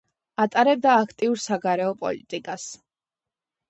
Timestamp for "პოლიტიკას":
2.03-2.71